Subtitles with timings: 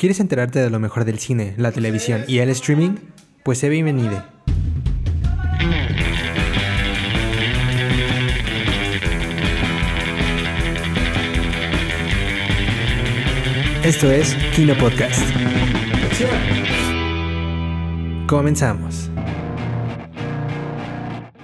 [0.00, 2.92] ¿Quieres enterarte de lo mejor del cine, la televisión y el streaming?
[3.42, 4.24] Pues sé bienvenido.
[13.84, 15.20] Esto es Kino Podcast.
[18.26, 19.09] Comenzamos.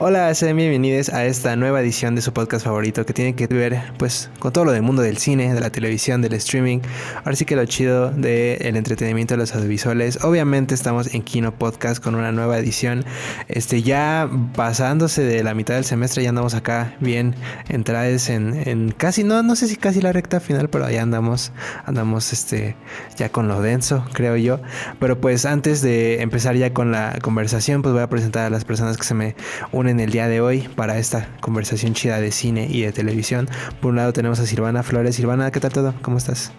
[0.09, 3.83] Hola, sean bienvenidos a esta nueva edición de su podcast favorito que tiene que ver
[3.99, 6.79] pues con todo lo del mundo del cine, de la televisión, del streaming.
[7.25, 10.23] Ahora sí que lo chido del entretenimiento de los audiovisuales.
[10.23, 13.05] Obviamente estamos en Kino Podcast con una nueva edición.
[13.49, 17.35] Este ya pasándose de la mitad del semestre ya andamos acá bien
[17.69, 21.51] entradas en, en casi no no sé si casi la recta final, pero ya andamos
[21.85, 22.77] andamos este
[23.17, 24.61] ya con lo denso, creo yo.
[25.01, 28.65] Pero pues antes de empezar ya con la conversación, pues voy a presentar a las
[28.65, 29.35] personas que se me
[29.73, 33.49] unen en el día de hoy para esta conversación chida de cine y de televisión.
[33.81, 35.17] Por un lado tenemos a Silvana Flores.
[35.17, 35.95] Silvana, ¿qué tal todo?
[36.03, 36.53] ¿Cómo estás?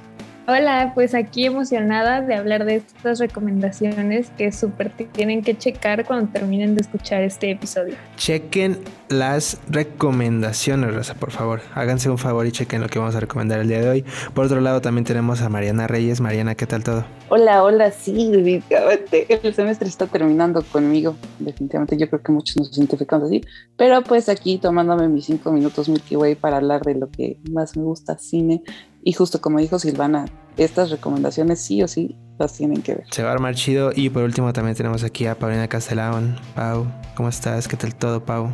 [0.50, 6.32] Hola, pues aquí emocionada de hablar de estas recomendaciones que súper tienen que checar cuando
[6.32, 7.96] terminen de escuchar este episodio.
[8.16, 11.60] Chequen las recomendaciones, Rosa, por favor.
[11.76, 14.06] Háganse un favor y chequen lo que vamos a recomendar el día de hoy.
[14.34, 16.22] Por otro lado, también tenemos a Mariana Reyes.
[16.22, 17.04] Mariana, ¿qué tal todo?
[17.28, 19.28] Hola, hola, sí, definitivamente.
[19.44, 21.18] El semestre está terminando conmigo.
[21.40, 23.42] Definitivamente, yo creo que muchos nos identificamos así.
[23.76, 27.76] Pero pues aquí tomándome mis cinco minutos Milky Way para hablar de lo que más
[27.76, 28.64] me gusta, cine
[29.08, 30.26] y justo como dijo Silvana,
[30.58, 33.06] estas recomendaciones sí o sí las tienen que ver.
[33.12, 33.92] Se va a armar chido.
[33.96, 36.36] Y por último también tenemos aquí a Paulina Castellón.
[36.56, 37.68] Pau, ¿cómo estás?
[37.68, 38.52] ¿Qué tal todo, Pau?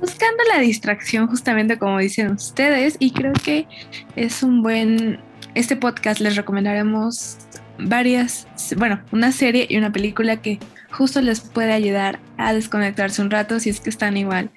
[0.00, 3.66] Buscando la distracción, justamente como dicen ustedes, y creo que
[4.16, 5.20] es un buen...
[5.54, 7.38] Este podcast les recomendaremos
[7.78, 10.58] varias, bueno, una serie y una película que
[10.90, 14.50] justo les puede ayudar a desconectarse un rato si es que están igual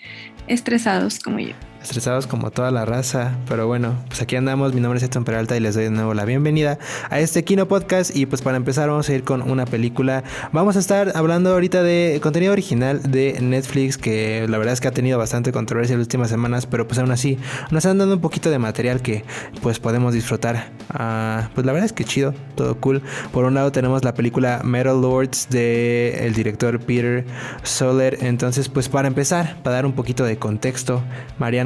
[0.47, 3.37] estresados como yo estresados como toda la raza.
[3.47, 4.73] Pero bueno, pues aquí andamos.
[4.73, 7.67] Mi nombre es Edson Peralta y les doy de nuevo la bienvenida a este Kino
[7.67, 8.15] Podcast.
[8.15, 10.23] Y pues para empezar, vamos a ir con una película.
[10.51, 14.87] Vamos a estar hablando ahorita de contenido original de Netflix, que la verdad es que
[14.87, 17.37] ha tenido bastante controversia en las últimas semanas, pero pues aún así
[17.71, 19.23] nos están dando un poquito de material que
[19.61, 20.71] pues podemos disfrutar.
[20.89, 23.01] Ah, pues la verdad es que chido, todo cool.
[23.31, 27.25] Por un lado tenemos la película Metal Lords de el director Peter
[27.63, 28.17] Soler.
[28.21, 31.01] Entonces, pues para empezar, para dar un poquito de contexto,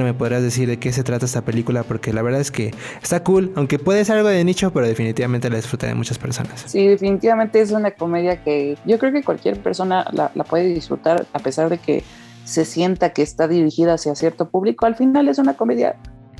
[0.04, 3.24] Me podrás decir de qué se trata esta película, porque la verdad es que está
[3.24, 6.64] cool, aunque puede ser algo de nicho, pero definitivamente la disfruta de muchas personas.
[6.68, 11.40] Sí, definitivamente es una comedia que yo creo que cualquier persona la, puede disfrutar, a
[11.40, 12.04] pesar de que
[12.46, 14.86] se sienta que está dirigida hacia cierto público.
[14.86, 15.96] Al final es una comedia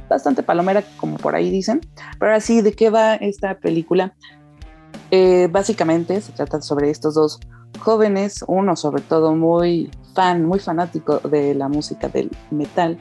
[0.10, 1.82] bastante palomera, como por ahí dicen.
[2.20, 4.14] Pero así, ¿de qué va esta película?
[5.12, 7.40] Eh, básicamente se trata sobre estos dos
[7.80, 12.98] jóvenes, uno sobre todo muy fan, muy fanático de la música del metal,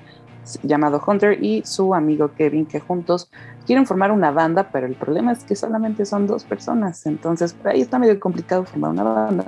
[0.62, 3.30] llamado Hunter y su amigo Kevin, que juntos
[3.66, 7.68] quieren formar una banda, pero el problema es que solamente son dos personas, entonces por
[7.68, 9.44] ahí está medio complicado formar una banda.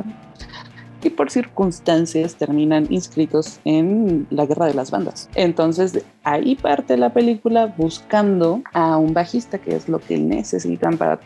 [1.05, 5.29] Y por circunstancias terminan inscritos en la guerra de las bandas.
[5.35, 11.19] Entonces ahí parte la película buscando a un bajista, que es lo que necesitan para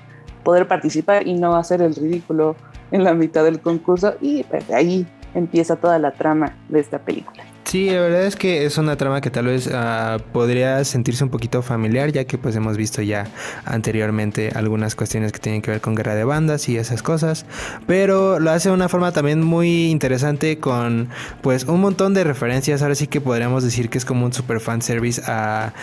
[0.44, 2.56] poder participar y no hacer el ridículo
[2.90, 4.14] en la mitad del concurso.
[4.22, 7.44] Y pues, ahí empieza toda la trama de esta película.
[7.76, 11.28] Sí, la verdad es que es una trama que tal vez uh, podría sentirse un
[11.28, 13.26] poquito familiar, ya que pues hemos visto ya
[13.66, 17.44] anteriormente algunas cuestiones que tienen que ver con guerra de bandas y esas cosas,
[17.86, 21.10] pero lo hace de una forma también muy interesante con
[21.42, 24.58] pues un montón de referencias, ahora sí que podríamos decir que es como un super
[24.60, 25.74] fan service a,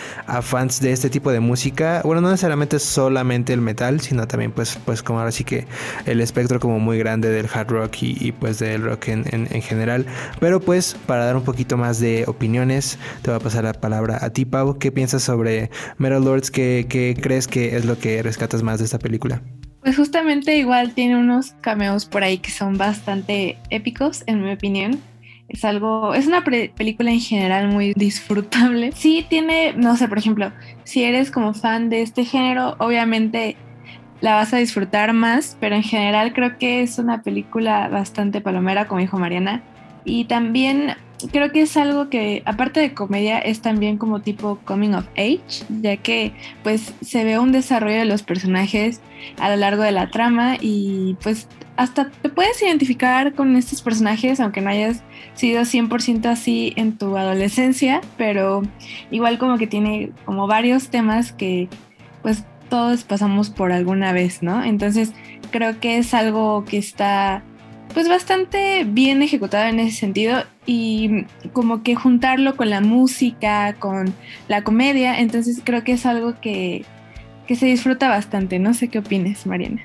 [0.42, 4.80] fans de este tipo de música, bueno, no necesariamente solamente el metal, sino también pues,
[4.84, 5.68] pues como ahora sí que
[6.06, 10.06] el espectro como muy grande del hard rock y, pues del rock en, en general,
[10.40, 14.18] pero pues para dar un poquito más de opiniones, te voy a pasar la palabra
[14.22, 14.78] a ti, Pau.
[14.78, 16.50] ¿Qué piensas sobre Metal Lords?
[16.50, 19.42] ¿Qué, ¿Qué, crees que es lo que rescatas más de esta película?
[19.80, 25.00] Pues justamente igual tiene unos cameos por ahí que son bastante épicos, en mi opinión.
[25.48, 28.92] Es algo, es una película en general muy disfrutable.
[28.92, 30.52] Sí tiene, no sé, por ejemplo,
[30.84, 33.56] si eres como fan de este género, obviamente
[34.22, 38.88] la vas a disfrutar más, pero en general creo que es una película bastante palomera,
[38.88, 39.62] como dijo Mariana.
[40.06, 40.94] Y también
[41.30, 45.64] creo que es algo que, aparte de comedia, es también como tipo coming of age,
[45.80, 46.32] ya que
[46.62, 49.00] pues se ve un desarrollo de los personajes
[49.38, 54.40] a lo largo de la trama y pues hasta te puedes identificar con estos personajes,
[54.40, 55.02] aunque no hayas
[55.34, 58.62] sido 100% así en tu adolescencia, pero
[59.10, 61.68] igual como que tiene como varios temas que
[62.22, 64.62] pues todos pasamos por alguna vez, ¿no?
[64.64, 65.12] Entonces
[65.50, 67.42] creo que es algo que está
[67.94, 74.12] pues bastante bien ejecutado en ese sentido y como que juntarlo con la música, con
[74.48, 76.84] la comedia, entonces creo que es algo que,
[77.48, 78.58] se disfruta bastante.
[78.58, 79.82] No sé qué opines, Mariana.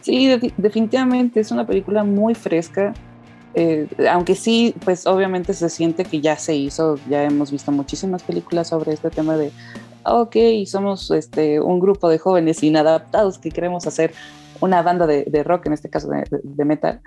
[0.00, 2.92] Sí, definitivamente es una película muy fresca.
[3.54, 8.22] Eh, aunque sí, pues obviamente se siente que ya se hizo, ya hemos visto muchísimas
[8.24, 9.52] películas sobre este tema de,
[10.04, 10.36] ok,
[10.66, 14.12] somos este, un grupo de jóvenes inadaptados que queremos hacer
[14.60, 17.00] una banda de, rock, en este caso de, metal.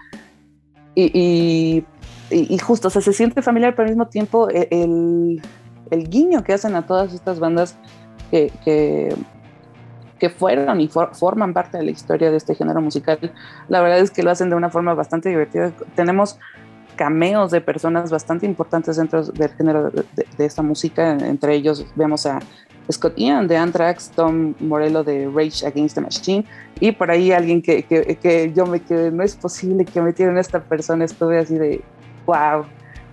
[0.99, 1.85] Y,
[2.31, 5.39] y, justo, o sea, se siente familiar, pero al mismo tiempo e, el,
[5.91, 7.77] el guiño que hacen a todas estas bandas
[8.31, 8.51] que,
[10.19, 13.31] que, fueron y forman parte de la historia de este género musical,
[13.69, 15.71] la verdad es que lo hacen de una forma bastante divertida.
[15.95, 16.39] Tenemos
[16.95, 20.03] cameos de personas bastante importantes dentro del género de,
[20.35, 22.39] de esta música, entre ellos vemos a
[22.91, 26.45] Scott Ian de Anthrax, Tom Morello de Rage Against the Machine
[26.79, 30.37] y por ahí alguien que, que, que yo me quedé, no es posible que metieran
[30.37, 31.81] a esta persona, estuve así de
[32.25, 32.65] wow,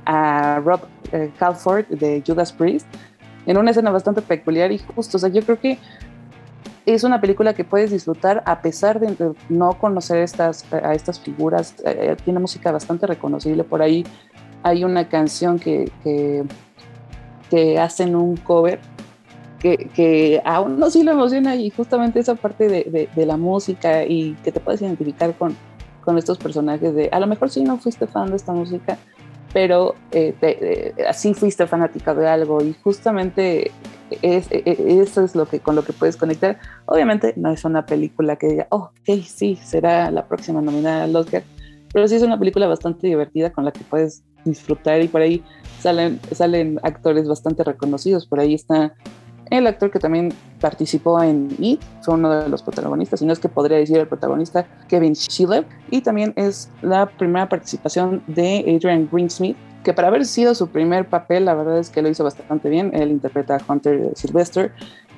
[0.06, 0.80] a Rob
[1.12, 2.86] eh, Calford de Judas Priest
[3.46, 5.78] en una escena bastante peculiar y justo, o sea, yo creo que
[6.86, 11.74] es una película que puedes disfrutar a pesar de no conocer estas, a estas figuras.
[11.84, 13.64] Eh, tiene música bastante reconocible.
[13.64, 14.04] Por ahí
[14.62, 15.90] hay una canción que,
[17.50, 18.80] que hacen un cover
[19.64, 24.04] que, que, a uno sí lo emociona y justamente esa parte de, de, la música
[24.04, 25.56] y que te puedes identificar con,
[26.04, 28.98] con estos personajes de, a lo mejor sí no fuiste fan de esta música,
[29.54, 33.70] pero eh, así fuiste fanática de algo y justamente
[34.20, 36.58] es, e, e, eso es lo que, con lo que puedes conectar.
[36.84, 41.16] Obviamente no es una película que diga, oh, ok, sí, será la próxima nominada al
[41.16, 41.42] Oscar,
[41.90, 45.42] pero sí es una película bastante divertida con la que puedes disfrutar y por ahí
[45.80, 48.26] salen, salen actores bastante reconocidos.
[48.26, 48.92] Por ahí está
[49.50, 53.38] el actor que también participó en It, fue uno de los protagonistas, y no es
[53.38, 59.08] que podría decir el protagonista, Kevin Schiller, y también es la primera participación de Adrian
[59.10, 62.70] Greensmith, que para haber sido su primer papel, la verdad es que lo hizo bastante
[62.70, 62.90] bien.
[62.94, 64.72] Él interpreta a Hunter Sylvester,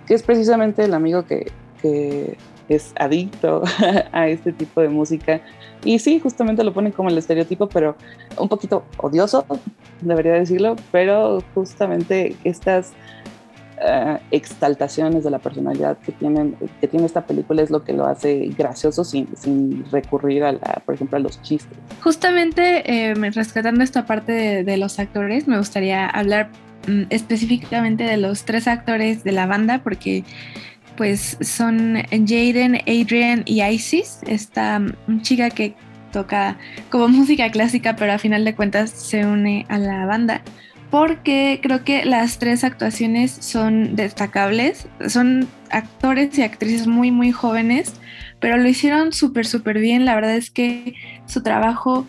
[0.06, 2.36] que es precisamente el amigo que, que
[2.68, 3.62] es adicto
[4.12, 5.40] a este tipo de música.
[5.84, 7.96] Y sí, justamente lo ponen como el estereotipo, pero
[8.38, 9.46] un poquito odioso,
[10.00, 12.92] debería decirlo, pero justamente estas
[13.80, 18.06] uh, exaltaciones de la personalidad que, tienen, que tiene esta película es lo que lo
[18.06, 21.76] hace gracioso sin, sin recurrir, a la, por ejemplo, a los chistes.
[22.02, 26.50] Justamente eh, rescatando esta parte de, los actores, me gustaría hablar
[26.86, 30.24] mm, específicamente de los tres actores de la banda, porque
[30.96, 35.74] pues son Jaden, Adrian y Isis, esta mm, chica que
[36.12, 36.56] toca
[36.90, 40.42] como música clásica, pero a final de cuentas se une a la banda
[40.90, 44.88] porque creo que las tres actuaciones son destacables.
[45.08, 47.94] Son actores y actrices muy, muy jóvenes,
[48.40, 50.04] pero lo hicieron súper, súper bien.
[50.04, 50.94] La verdad es que
[51.26, 52.06] su trabajo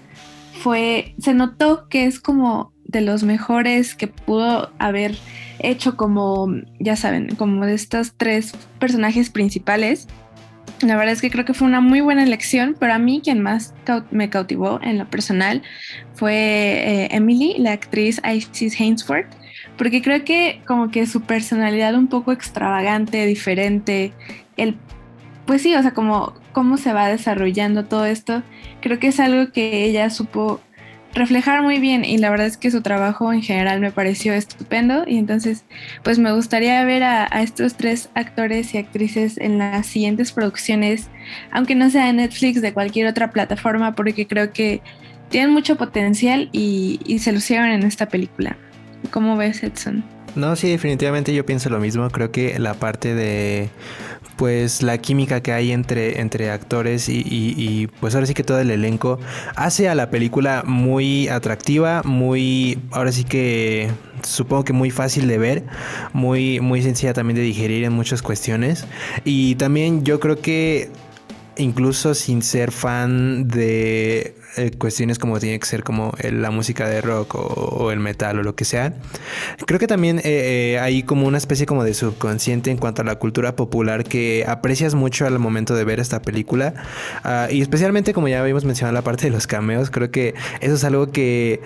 [0.61, 5.17] fue, se notó que es como de los mejores que pudo haber
[5.59, 6.47] hecho como,
[6.79, 10.07] ya saben, como de estos tres personajes principales.
[10.81, 13.41] La verdad es que creo que fue una muy buena elección, pero a mí quien
[13.41, 13.73] más
[14.11, 15.63] me cautivó en lo personal
[16.13, 19.25] fue eh, Emily, la actriz Isis Hainsford,
[19.77, 24.13] porque creo que como que su personalidad un poco extravagante, diferente,
[24.55, 24.75] el,
[25.47, 28.43] pues sí, o sea, como cómo se va desarrollando todo esto,
[28.81, 30.61] creo que es algo que ella supo
[31.13, 35.03] reflejar muy bien y la verdad es que su trabajo en general me pareció estupendo
[35.07, 35.63] y entonces
[36.03, 41.09] pues me gustaría ver a, estos tres actores y actrices en las siguientes producciones,
[41.51, 44.81] aunque no sea en Netflix, de cualquier otra plataforma, porque creo que
[45.29, 48.57] tienen mucho potencial y, y se lucieron en esta película.
[49.11, 50.03] ¿Cómo ves, Edson?
[50.35, 52.09] No, sí, definitivamente yo pienso lo mismo.
[52.11, 53.69] Creo que la parte de
[54.37, 58.71] pues la química que hay entre, entre actores y, pues ahora sí que todo el
[58.71, 59.19] elenco
[59.55, 63.89] hace a la película muy atractiva, muy, ahora sí que
[64.23, 65.63] supongo que muy fácil de ver,
[66.13, 68.85] muy, muy sencilla también de digerir en muchas cuestiones.
[69.25, 70.91] Y también yo creo que
[71.57, 77.01] incluso sin ser fan de eh, cuestiones como tiene que ser como la música de
[77.01, 78.93] rock o, el metal o lo que sea.
[79.65, 83.05] Creo que también eh, eh, hay como una especie como de subconsciente en cuanto a
[83.05, 86.73] la cultura popular que aprecias mucho al momento de ver esta película.
[87.23, 90.75] Ah, y especialmente como ya habíamos mencionado la parte de los cameos, creo que eso
[90.75, 91.61] es algo que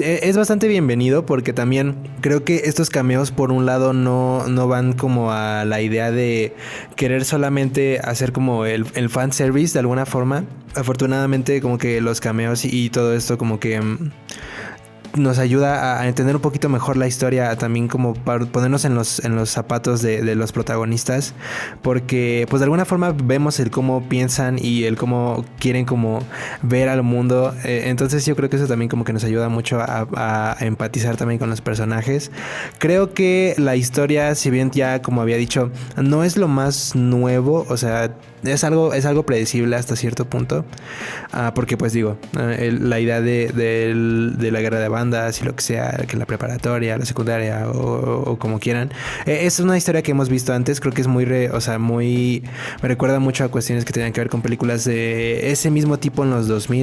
[0.00, 4.92] es bastante bienvenido porque también creo que estos cameos por un lado no, no van
[4.92, 6.54] como a la idea de
[6.96, 10.44] querer solamente hacer como el, el fan service de alguna forma.
[10.78, 14.10] Afortunadamente como que los cameos y todo esto como que mm,
[15.16, 19.24] nos ayuda a, entender un poquito mejor la historia, también como para ponernos en los,
[19.24, 21.34] en los zapatos de, los protagonistas,
[21.82, 26.20] porque pues de alguna forma vemos el cómo piensan y el cómo quieren como
[26.62, 29.80] ver al mundo, eh, entonces yo creo que eso también como que nos ayuda mucho
[29.80, 32.30] a, empatizar también con los personajes.
[32.78, 37.66] Creo que la historia, si bien ya como había dicho, no es lo más nuevo,
[37.68, 40.64] o sea, es algo, es algo predecible hasta cierto punto.
[41.32, 45.54] Ah, porque pues digo, eh, la idea de, de, la guerra de bandas y lo
[45.54, 48.90] que sea, que la preparatoria, la secundaria o, como quieran,
[49.26, 52.42] eh, es una historia que hemos visto antes, creo que es muy, o sea, muy,
[52.82, 56.24] me recuerda mucho a cuestiones que tenían que ver con películas de ese mismo tipo
[56.24, 56.78] en los 2000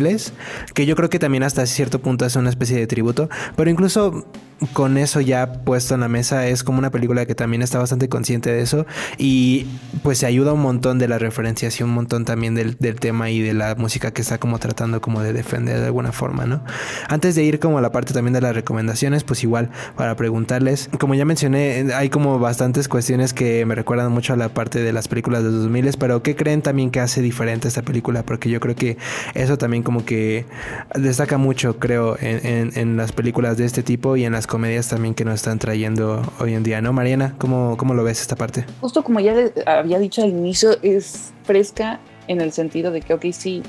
[0.73, 4.25] que yo creo que también hasta cierto punto es una especie de tributo, pero incluso
[4.73, 8.07] con eso ya puesto en la mesa es como una película que también está bastante
[8.07, 8.85] consciente de eso
[9.17, 9.65] y
[10.01, 13.41] pues se ayuda un montón de la referencias y un montón también del, tema y
[13.41, 16.63] de la música que está como tratando como de defender de alguna forma, ¿no?
[17.09, 20.89] Antes de ir como a la parte también de las recomendaciones, pues igual para preguntarles,
[20.99, 24.93] como ya mencioné, hay como bastantes cuestiones que me recuerdan mucho a la parte de
[24.93, 28.23] las películas de los 2000, pero ¿qué creen también que hace diferente esta película?
[28.23, 28.97] Porque yo creo que
[29.33, 30.45] eso también como que
[30.93, 35.25] destaca mucho, creo, en las películas de este tipo y en las comedias también que
[35.25, 36.93] nos están trayendo hoy en día, ¿no?
[36.93, 38.65] Mariana, ¿cómo, cómo lo ves esta parte?
[38.81, 39.35] Justo como ya
[39.65, 43.63] había dicho al inicio, es fresca en el sentido de que, ok, sí,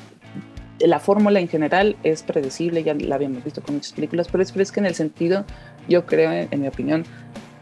[0.79, 4.53] la fórmula en general es predecible, ya la habíamos visto con muchas películas, pero es
[4.53, 5.45] fresca en el sentido,
[5.89, 7.05] yo creo, en mi opinión,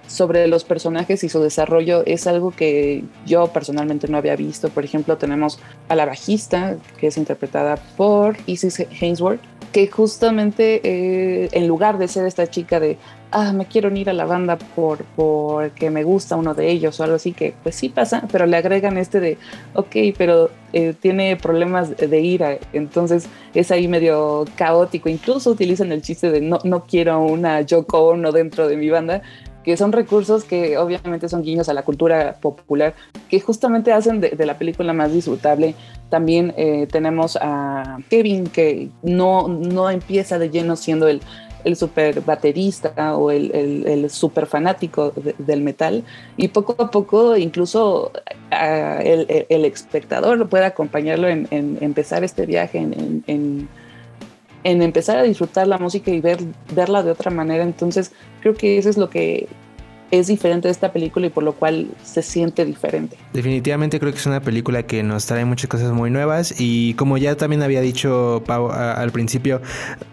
[0.07, 4.69] sobre los personajes y su desarrollo es algo que yo personalmente no había visto.
[4.69, 9.41] Por ejemplo, tenemos a la bajista, que es interpretada por Isis Hainsworth,
[9.75, 12.97] que justamente eh, en lugar de ser esta chica de,
[13.33, 17.03] ah, me quiero unir a la banda por porque me gusta uno de ellos o
[17.03, 19.37] algo así, que pues sí pasa, pero le agregan este de,
[19.75, 25.09] ok, pero eh, tiene problemas de ira, entonces es ahí medio caótico.
[25.09, 29.23] Incluso utilizan el chiste de no, no quiero una Yoko Ono dentro de mi banda,
[29.65, 32.95] que son recursos que obviamente son guiños a la cultura popular,
[33.29, 35.75] que justamente hacen de, la película más disfrutable.
[36.11, 41.23] También eh, tenemos a Kevin, que no, no empieza de lleno siendo el,
[41.65, 43.51] el super baterista o el,
[43.87, 46.05] el, super fanático del metal
[46.37, 48.13] y poco a poco incluso
[48.51, 53.69] el, el, espectador puede acompañarlo en, empezar este viaje, en, en, en,
[54.65, 56.39] empezar a disfrutar la música y ver,
[56.75, 57.63] verla de otra manera.
[57.63, 59.49] Entonces creo que eso es lo que
[60.19, 63.17] es diferente de esta película y por lo cual se siente diferente.
[63.33, 67.19] Definitivamente creo que es una película que nos trae muchas cosas muy nuevas y como
[67.19, 69.61] ya también había dicho Pau al principio,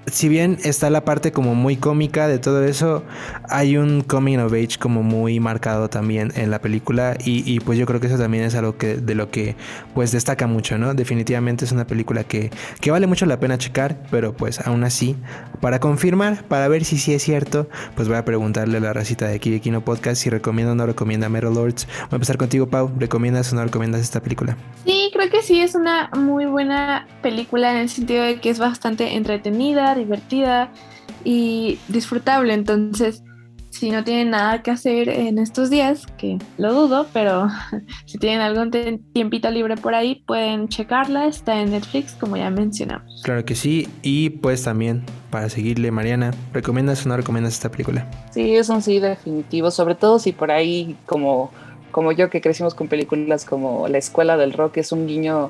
[0.07, 3.03] si bien está la parte como muy cómica de todo eso,
[3.49, 7.85] hay un coming of age como muy marcado también en la película y, pues yo
[7.85, 9.55] creo que eso también es algo que de lo que
[9.93, 10.93] pues destaca mucho, ¿no?
[10.93, 15.15] Definitivamente es una película que, que vale mucho la pena checar, pero pues aún así,
[15.59, 19.27] para confirmar, para ver si sí es cierto, pues voy a preguntarle a la racita
[19.27, 21.85] de aquí de Kino Podcast si recomienda o no recomienda Metal Lords.
[21.85, 22.89] Voy a empezar contigo, Pau.
[22.97, 24.55] ¿Recomiendas o no recomiendas esta película?
[24.85, 28.57] Sí, creo que sí, es una muy buena película en el sentido de que es
[28.57, 30.71] bastante entretenida, divertida
[31.25, 32.53] y disfrutable.
[32.53, 33.21] Entonces,
[33.81, 37.47] si no tienen nada que hacer en estos días, que lo dudo, pero
[38.05, 38.69] si tienen algún
[39.11, 41.25] tiempito libre por ahí, pueden checarla.
[41.25, 43.23] Está en Netflix, como ya mencionamos.
[43.23, 43.87] Claro que sí.
[44.03, 48.07] Y pues también, para seguirle, Mariana, ¿recomiendas o no recomiendas esta película?
[48.29, 51.49] Sí, es un sí definitivo, sobre todo si por ahí, como,
[51.89, 55.49] como yo que crecimos con películas como La Escuela del Rock, es un guiño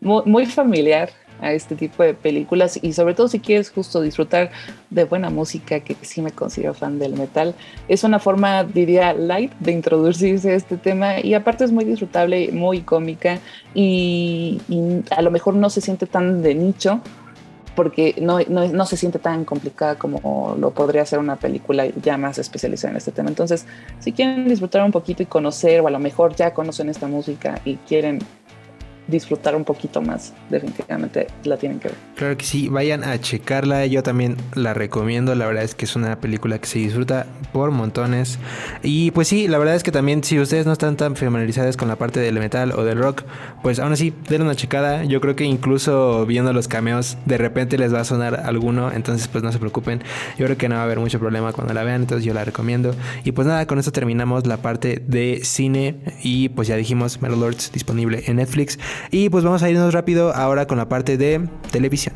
[0.00, 4.50] muy familiar a este tipo de películas y sobre todo si quieres justo disfrutar
[4.90, 7.54] de buena música, que sí me considero fan del metal,
[7.88, 12.50] es una forma, diría, light de introducirse a este tema y aparte es muy disfrutable,
[12.52, 13.38] muy cómica
[13.74, 14.60] y,
[15.10, 17.00] a lo mejor no se siente tan de nicho
[17.74, 22.16] porque no, no, no, se siente tan complicada como lo podría ser una película ya
[22.16, 23.28] más especializada en este tema.
[23.28, 23.66] Entonces,
[24.00, 27.60] si quieren disfrutar un poquito y conocer, o a lo mejor ya conocen esta música
[27.66, 28.20] y quieren
[29.06, 31.96] disfrutar un poquito más, definitivamente la tienen que ver.
[32.16, 35.96] Claro que sí, vayan a checarla, yo también la recomiendo, la verdad es que es
[35.96, 38.38] una película que se disfruta por montones
[38.82, 41.88] y pues sí, la verdad es que también si ustedes no están tan familiarizados con
[41.88, 43.22] la parte del metal o del rock,
[43.62, 47.78] pues aún así denle una checada, yo creo que incluso viendo los cameos de repente
[47.78, 50.02] les va a sonar alguno, entonces pues no se preocupen,
[50.38, 52.44] yo creo que no va a haber mucho problema cuando la vean, entonces yo la
[52.44, 52.94] recomiendo
[53.24, 57.38] y pues nada, con esto terminamos la parte de cine y pues ya dijimos Metal
[57.38, 58.78] Lords disponible en Netflix.
[59.10, 62.14] Y pues vamos a irnos rápido ahora con la parte de televisión.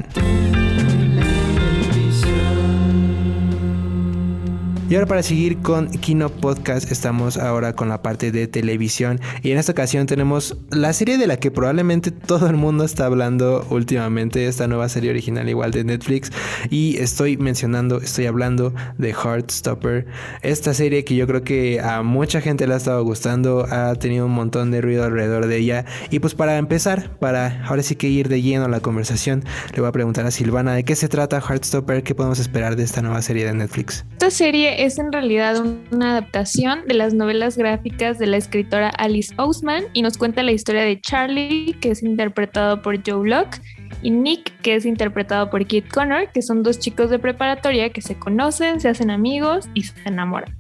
[4.91, 9.21] Y ahora para seguir con Kino Podcast estamos ahora con la parte de televisión.
[9.41, 13.07] Y en esta ocasión tenemos la serie de la que probablemente todo el mundo está
[13.07, 16.33] hablando últimamente, esta nueva serie original igual de Netflix.
[16.71, 20.07] Y estoy mencionando, estoy hablando de Heartstopper,
[20.43, 24.27] esta serie que yo creo que a mucha gente le ha estado gustando, ha tenido
[24.27, 25.85] un montón de ruido alrededor de ella.
[26.11, 29.83] Y pues para empezar, para ahora sí que ir de lleno a la conversación, le
[29.83, 33.03] voy a preguntar a Silvana de qué se trata Heartstopper, qué podemos esperar de esta
[33.03, 34.05] nueva serie de Netflix.
[34.15, 39.35] Esta serie es en realidad una adaptación de las novelas gráficas de la escritora Alice
[39.37, 43.61] Ousman y nos cuenta la historia de Charlie, que es interpretado por Joe Locke,
[44.03, 48.01] y Nick, que es interpretado por Kit Connor, que son dos chicos de preparatoria que
[48.01, 50.60] se conocen, se hacen amigos y se enamoran.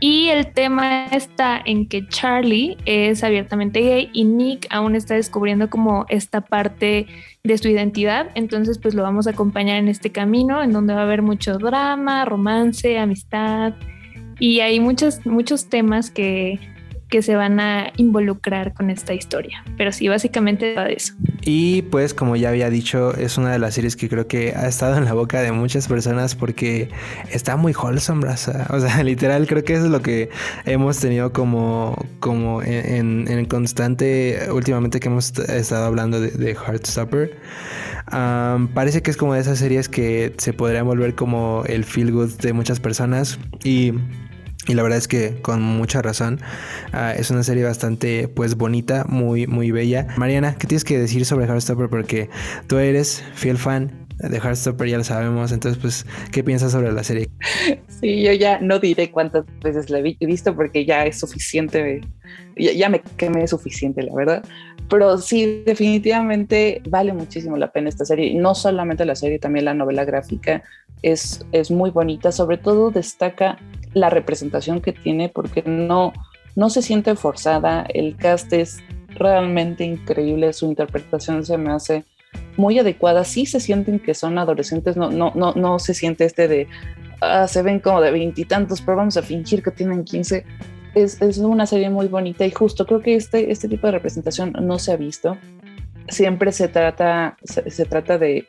[0.00, 5.68] Y el tema está en que Charlie es abiertamente gay y Nick aún está descubriendo
[5.68, 7.06] como esta parte
[7.42, 8.30] de su identidad.
[8.36, 11.58] Entonces pues lo vamos a acompañar en este camino en donde va a haber mucho
[11.58, 13.74] drama, romance, amistad
[14.38, 16.60] y hay muchos, muchos temas que,
[17.08, 19.64] que se van a involucrar con esta historia.
[19.76, 21.14] Pero sí, básicamente va de eso.
[21.42, 24.66] Y pues como ya había dicho, es una de las series que creo que ha
[24.66, 26.90] estado en la boca de muchas personas porque
[27.32, 28.66] está muy wholesome, raza.
[28.70, 30.28] O sea, literal, creo que eso es lo que
[30.66, 37.38] hemos tenido como, como en, constante últimamente que hemos estado hablando de, de Heartstopper.
[38.74, 42.32] parece que es como de esas series que se podrían volver como el feel good
[42.40, 43.94] de muchas personas y
[44.68, 46.40] y la verdad es que con mucha razón
[46.92, 50.06] uh, es una serie bastante pues bonita, muy muy bella.
[50.16, 51.88] Mariana, ¿qué tienes que decir sobre Heartstopper?
[51.88, 52.28] Porque
[52.66, 55.52] tú eres fiel fan de Heartstopper, ya lo sabemos.
[55.52, 57.30] Entonces, pues, ¿qué piensas sobre la serie?
[58.00, 62.00] Sí, yo ya no diré cuántas veces la he visto porque ya es suficiente,
[62.56, 64.44] ya, ya me quemé suficiente, la verdad.
[64.88, 68.34] Pero sí, definitivamente vale muchísimo la pena esta serie.
[68.34, 70.62] No solamente la serie, también la novela gráfica
[71.02, 72.32] es, es muy bonita.
[72.32, 73.58] Sobre todo destaca
[73.92, 76.12] la representación que tiene porque no,
[76.56, 78.78] no se siente forzada, el cast es
[79.08, 82.04] realmente increíble, su interpretación se me hace
[82.56, 86.48] muy adecuada, sí se sienten que son adolescentes, no, no, no, no se siente este
[86.48, 86.68] de,
[87.20, 90.44] ah, se ven como de veintitantos, pero vamos a fingir que tienen 15.
[91.02, 94.52] Es, es, una serie muy bonita y justo creo que este, este tipo de representación
[94.60, 95.36] no se ha visto.
[96.08, 98.46] Siempre se trata, se, se trata de,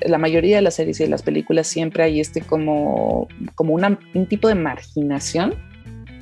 [0.00, 3.98] la mayoría de las series y de las películas siempre hay este como, como una,
[4.14, 5.54] un tipo de marginación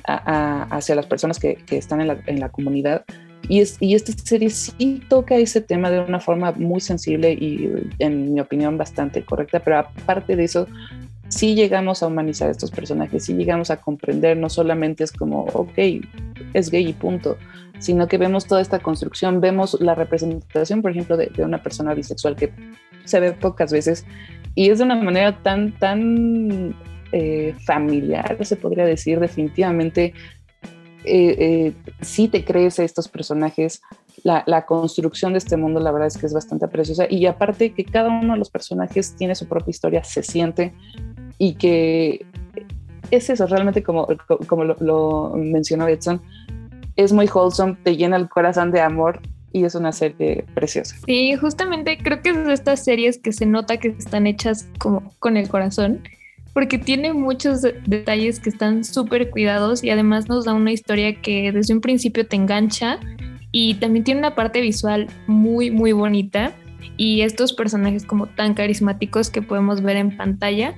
[0.07, 3.05] hacia las personas que, que están en la, en la, comunidad.
[3.49, 7.89] Y, es, y esta serie sí toca ese tema de una forma muy sensible y,
[7.97, 10.67] en mi opinión, bastante correcta, pero aparte de eso,
[11.35, 15.43] sí llegamos a humanizar a estos personajes, sí llegamos a comprender, no solamente es como,
[15.53, 15.77] ok,
[16.53, 17.37] es gay y punto,
[17.79, 21.93] sino que vemos toda esta construcción, vemos la representación, por ejemplo, de, de una persona
[21.93, 22.53] bisexual que
[23.03, 24.05] se ve pocas veces
[24.55, 26.73] y es de una manera tan, tan
[27.11, 30.13] eh, familiar, se podría decir, definitivamente.
[31.07, 33.79] Eh, eh, sí te crees a estos personajes,
[34.23, 37.73] la, la, construcción de este mundo la verdad es que es bastante preciosa y aparte
[37.73, 40.73] que cada uno de los personajes tiene su propia historia, se siente
[41.37, 42.25] y que
[43.11, 44.07] es eso, realmente como,
[44.47, 46.21] como lo, lo mencionó Edson,
[46.95, 49.21] es muy wholesome, te llena el corazón de amor
[49.51, 50.95] y es una serie preciosa.
[51.05, 55.13] Sí, justamente creo que es de estas series que se nota que están hechas como
[55.19, 56.01] con el corazón,
[56.53, 61.51] porque tiene muchos detalles que están súper cuidados y además nos da una historia que
[61.51, 62.99] desde un principio te engancha
[63.51, 66.53] y también tiene una parte visual muy, muy bonita
[66.97, 70.75] y estos personajes como tan carismáticos que podemos ver en pantalla,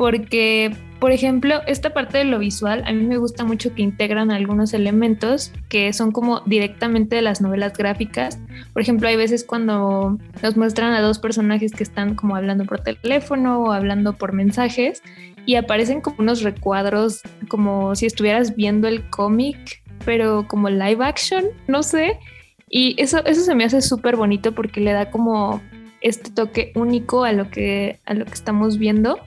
[0.00, 4.30] porque por ejemplo, esta parte de lo visual, a mí me gusta mucho que integran
[4.30, 8.38] algunos elementos que son como directamente de las novelas gráficas.
[8.72, 12.80] Por ejemplo, hay veces cuando nos muestran a dos personajes que están como hablando por
[12.80, 15.02] teléfono o hablando por mensajes
[15.44, 21.44] y aparecen como unos recuadros, como si estuvieras viendo el cómic, pero como live action,
[21.66, 22.18] no sé.
[22.70, 25.60] Y eso, eso se me hace súper bonito porque le da como
[26.00, 29.18] este toque único a lo que, a lo que estamos viendo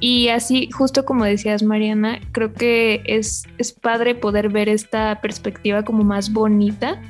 [0.00, 5.84] y así, justo como decías, Mariana, creo que es, es padre poder ver esta perspectiva
[5.84, 7.00] como más bonita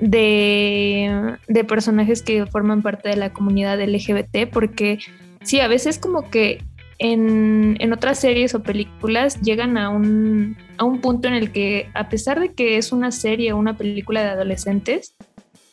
[0.00, 4.98] de, de, personajes que forman parte de la comunidad LGBT, porque
[5.42, 6.62] sí, a veces como que
[6.98, 11.88] en, en, otras series o películas llegan a un, a un punto en el que,
[11.94, 15.14] a pesar de que es una serie o una película de adolescentes,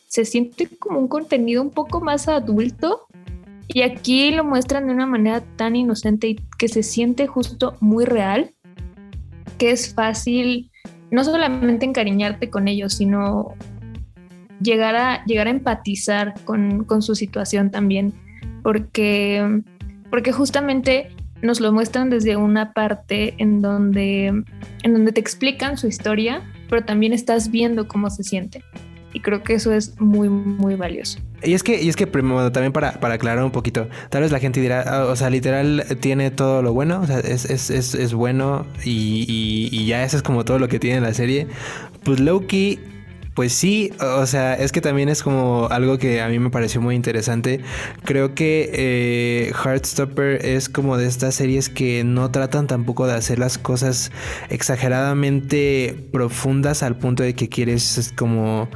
[0.08, 3.05] se siente como un contenido un poco más adulto
[3.68, 8.04] y aquí lo muestran de una manera tan inocente y que se siente justo muy
[8.04, 8.52] real,
[9.58, 10.70] que es fácil
[11.10, 13.54] no solamente encariñarte con ellos, sino
[14.60, 18.12] llegar a, llegar a empatizar con, con su situación también,
[18.62, 19.62] porque,
[20.10, 21.10] porque justamente
[21.42, 26.84] nos lo muestran desde una parte en donde, en donde te explican su historia, pero
[26.84, 28.62] también estás viendo cómo se siente.
[29.16, 31.20] Y creo que eso es muy, muy valioso.
[31.42, 34.40] Y es que, y es que también para, para, aclarar un poquito, tal vez la
[34.40, 37.94] gente dirá, ah, o sea, literal tiene todo lo bueno, o sea, es, es, es,
[37.94, 41.46] es bueno y, y, y, ya eso es como todo lo que tiene la serie.
[42.04, 42.78] Pues Loki
[43.36, 46.80] Pues sí, o sea, es que también es como algo que a mí me pareció
[46.80, 47.60] muy interesante.
[48.02, 53.38] Creo que eh, Heartstopper es como de estas series que no tratan tampoco de hacer
[53.38, 54.10] las cosas
[54.48, 58.70] exageradamente profundas al punto de que quieres como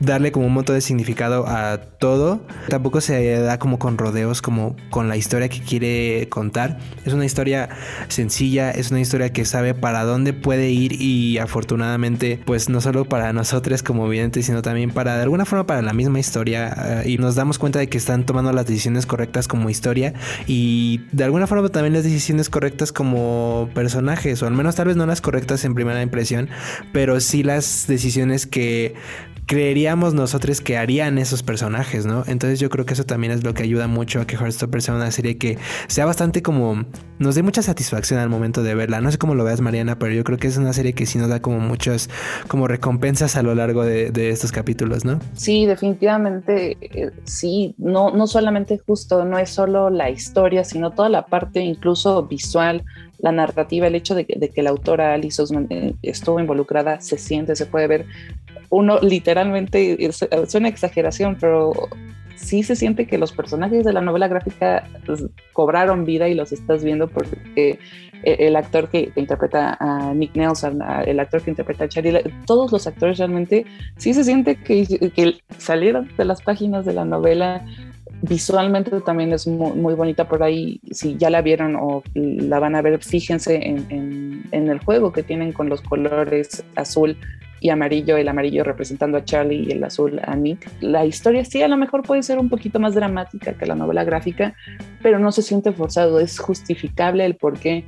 [0.00, 2.46] darle como un montón de significado a todo.
[2.68, 6.78] Tampoco se da como con rodeos, como con la historia que quiere contar.
[7.06, 7.70] Es una historia
[8.08, 13.06] sencilla, es una historia que sabe para dónde puede ir y afortunadamente, pues no solo
[13.06, 17.02] para nosotros videntes, sino también para de alguna forma para la misma historia.
[17.04, 20.14] Eh, y nos damos cuenta de que están tomando las decisiones correctas como historia
[20.46, 24.96] y de alguna forma también las decisiones correctas como personajes, o al menos tal vez
[24.96, 26.48] no las correctas en primera impresión,
[26.92, 28.94] pero sí las decisiones que
[29.46, 32.24] creeríamos nosotros que harían esos personajes, ¿no?
[32.26, 34.94] Entonces yo creo que eso también es lo que ayuda mucho a que Heartstopper sea
[34.94, 36.84] una serie que sea bastante como
[37.18, 39.00] nos dé mucha satisfacción al momento de verla.
[39.00, 41.18] No sé cómo lo veas Mariana, pero yo creo que es una serie que sí
[41.18, 42.08] nos da como muchas
[42.48, 45.20] como recompensas a lo largo de, estos capítulos, ¿no?
[45.34, 51.08] Sí, definitivamente eh, sí, no, no solamente justo, no es solo la historia, sino toda
[51.08, 52.84] la parte incluso visual,
[53.18, 57.00] la narrativa, el hecho de que, de que la autora Alice Osman eh, estuvo involucrada,
[57.00, 58.06] se siente, se puede ver
[58.74, 61.72] uno literalmente, es, una exageración, pero
[62.34, 66.52] sí se siente que los personajes de la novela gráfica pues, cobraron vida y los
[66.52, 67.78] estás viendo porque
[68.24, 72.86] el actor que, interpreta a Nick Nelson, el actor que interpreta a Charlie, todos los
[72.86, 73.64] actores realmente
[73.96, 77.64] sí se siente que, que salieron de las páginas de la novela.
[78.22, 80.80] Visualmente también es muy, bonita por ahí.
[80.90, 85.22] Si ya la vieron o la van a ver, fíjense en, en el juego que
[85.22, 87.18] tienen con los colores azul
[87.60, 90.70] y amarillo, el amarillo representando a Charlie y el azul a Nick.
[90.80, 94.04] La historia sí a lo mejor puede ser un poquito más dramática que la novela
[94.04, 94.54] gráfica,
[95.02, 97.84] pero no se siente forzado, es justificable el por qué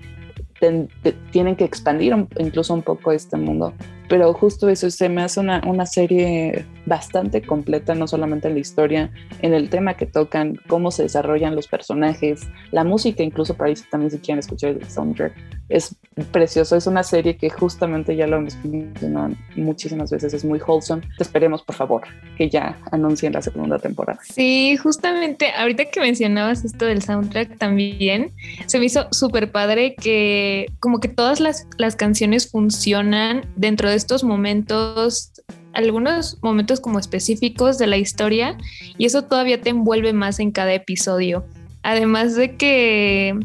[1.31, 3.75] tienen que expandir incluso un poco este mundo.
[4.09, 8.61] Pero justo eso se me hace una, una serie bastante completa, no solamente en la
[8.61, 9.11] historia,
[9.43, 13.85] en el tema que tocan, cómo se desarrollan los personajes, la música, incluso para eso
[13.91, 15.33] también si quieren escuchar el soundtrack.
[15.69, 15.97] Es
[16.31, 21.03] precioso, es una serie que justamente ya lo hemos mencionado muchísimas veces, es muy wholesome.
[21.19, 22.03] esperemos, por favor,
[22.39, 24.21] que ya anuncien la segunda temporada.
[24.23, 28.31] Sí, justamente ahorita que mencionabas esto del soundtrack también,
[28.67, 33.96] se me hizo súper padre que como que todas las, las canciones funcionan dentro de
[33.97, 35.33] estos momentos
[35.77, 38.57] algunos momentos como específicos de la historia
[38.97, 41.45] y eso todavía te envuelve más en cada episodio.
[41.83, 43.39] Además de que,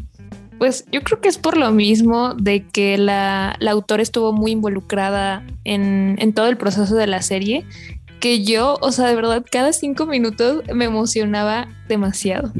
[0.58, 5.44] pues yo creo que es por lo mismo de que la, autora estuvo muy involucrada
[5.64, 7.66] en, en todo el proceso de la serie,
[8.22, 12.52] que yo, o sea, de verdad, cada cinco minutos me emocionaba demasiado.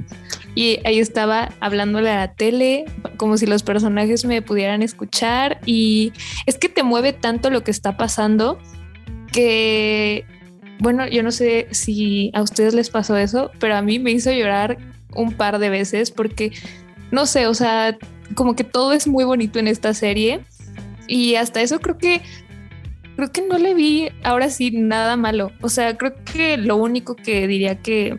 [0.56, 2.84] Y ahí estaba hablándole a la tele,
[3.16, 5.60] como si los personajes me pudieran escuchar.
[5.64, 6.12] Y
[6.46, 8.58] es que te mueve tanto lo que está pasando
[9.32, 10.24] que,
[10.80, 14.32] bueno, yo no sé si a ustedes les pasó eso, pero a mí me hizo
[14.32, 14.78] llorar
[15.14, 16.50] un par de veces porque,
[17.12, 17.96] no sé, o sea,
[18.34, 20.40] como que todo es muy bonito en esta serie
[21.06, 22.22] y hasta eso creo que
[23.16, 25.52] creo que no le vi ahora sí nada malo.
[25.60, 28.18] O sea, creo que lo único que diría que,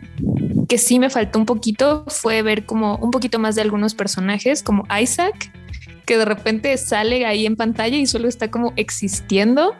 [0.68, 4.62] que sí me faltó un poquito fue ver como un poquito más de algunos personajes,
[4.62, 5.50] como Isaac,
[6.06, 9.74] que de repente sale ahí en pantalla y solo está como existiendo.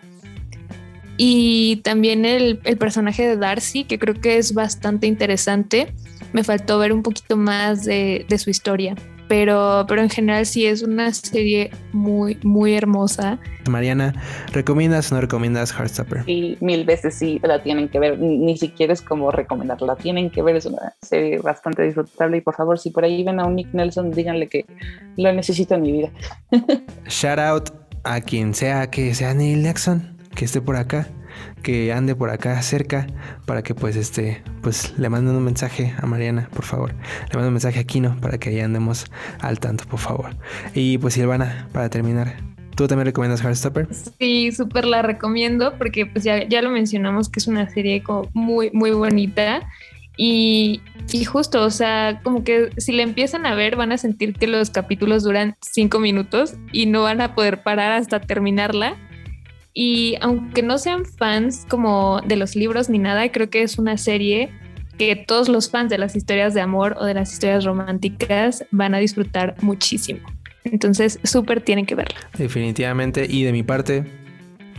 [1.17, 5.95] Y también el, personaje de Darcy, que creo que es bastante interesante.
[6.33, 8.97] Me faltó ver un poquito más de, su historia.
[9.29, 13.39] Pero, pero en general sí es una serie muy, muy hermosa.
[13.69, 14.15] Mariana,
[14.53, 16.25] ¿recomiendas o no recomiendas Heartstopper?
[16.25, 18.19] Sí, mil veces sí la tienen que ver.
[18.19, 19.97] Ni, siquiera es como recomendarla.
[19.97, 22.39] Tienen que ver, es una serie bastante disfrutable.
[22.39, 24.67] Y por favor, si por ahí ven a un Nick Nelson, díganle que
[25.17, 26.11] lo necesito en mi vida.
[27.09, 27.71] Shout out
[28.05, 31.09] a quien sea que sea Neil Nelson que esté por acá,
[31.63, 33.07] que ande por acá cerca,
[33.47, 36.93] para que pues este, pues le manden un mensaje a Mariana, por favor.
[36.93, 39.07] Le mando un mensaje a Kino para que ahí andemos
[39.41, 40.37] al tanto, por favor.
[40.75, 42.37] Y pues Silvana, para terminar,
[42.75, 43.87] ¿Tú también recomiendas Heartstopper?
[44.19, 48.29] Sí, súper la recomiendo porque pues ya, ya lo mencionamos que es una serie como
[48.35, 49.63] muy, muy bonita
[50.17, 50.81] y,
[51.13, 54.47] y, justo, o sea, como que si la empiezan a ver van a sentir que
[54.47, 58.97] los capítulos duran cinco minutos y no van a poder parar hasta terminarla.
[59.75, 63.99] Y aunque no sean fans como de los libros ni nada, creo que es una
[63.99, 64.51] serie
[64.97, 68.95] que todos los fans de las historias de amor o de las historias románticas van
[68.95, 70.21] a disfrutar muchísimo.
[70.63, 72.21] Entonces, súper tienen que verla.
[72.39, 73.27] Definitivamente.
[73.29, 74.05] Y de mi parte,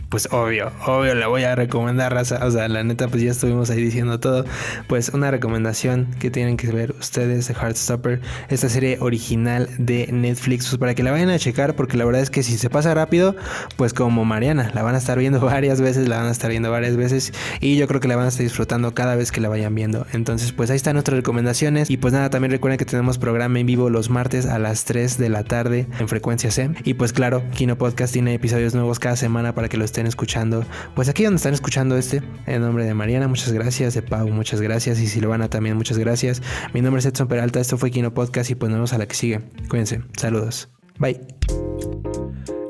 [0.08, 2.44] pues obvio, obvio la voy a recomendar, raza.
[2.46, 4.44] O sea, la neta, pues ya estuvimos ahí diciendo todo.
[4.86, 10.68] Pues una recomendación que tienen que ver ustedes de Heartstopper, esta serie original de Netflix,
[10.68, 12.94] pues para que la vayan a checar, porque la verdad es que si se pasa
[12.94, 13.34] rápido,
[13.76, 16.70] pues como Mariana, la van a estar viendo varias veces, la van a estar viendo
[16.70, 19.48] varias veces y yo creo que la van a estar disfrutando cada vez que la
[19.48, 20.06] vayan viendo.
[20.12, 23.66] Entonces, pues ahí están nuestras recomendaciones y pues nada, también recuerden que tenemos programa en
[23.66, 26.70] vivo los martes a las 3 de la tarde en frecuencia C.
[26.84, 30.64] Y pues claro, Kino Podcast tiene episodios nuevos cada semana para que lo estén escuchando.
[30.94, 34.60] Pues aquí donde están escuchando este, en nombre de Mariana, muchas gracias, de Pau, muchas
[34.60, 36.42] gracias y Silvana también, muchas gracias.
[36.74, 39.06] Mi nombre es Edson Peralta, esto fue Kino Podcast y pues nos vemos a la
[39.06, 39.40] que sigue.
[39.70, 40.68] Cuídense, saludos.
[40.98, 41.20] Bye.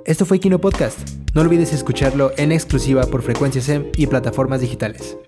[0.05, 0.99] Esto fue Kino Podcast.
[1.35, 5.19] No olvides escucharlo en exclusiva por Frecuencia SEM y plataformas digitales.